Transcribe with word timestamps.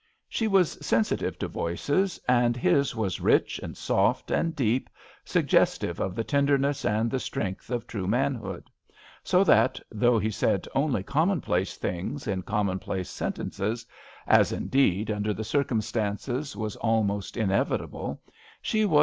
She 0.27 0.47
was 0.47 0.83
sensitive 0.83 1.37
to 1.37 1.47
voices, 1.47 2.19
and 2.27 2.57
his 2.57 2.95
was 2.95 3.21
rich 3.21 3.59
and 3.61 3.77
soft 3.77 4.31
and 4.31 4.55
deep, 4.55 4.89
suggestive 5.23 5.99
of 5.99 6.15
the 6.15 6.23
ten 6.23 6.47
derness 6.47 6.89
and 6.89 7.11
the 7.11 7.19
strength 7.19 7.69
of 7.69 7.85
true 7.85 8.07
manhood; 8.07 8.71
so 9.21 9.43
that, 9.43 9.79
though 9.91 10.17
he 10.17 10.31
said 10.31 10.67
only 10.73 11.03
commonplace 11.03 11.75
things 11.77 12.25
in 12.25 12.41
commonplace 12.41 13.11
sentences, 13.11 13.85
as, 14.25 14.51
in 14.51 14.69
deed, 14.69 15.11
under 15.11 15.35
the 15.35 15.43
circumstances, 15.43 16.55
was 16.55 16.75
almost 16.77 17.37
inevitable, 17.37 18.23
she 18.59 18.85
was 18.85 18.85
A 18.85 18.89
RAINY 18.89 18.95
DAY. 18.95 18.99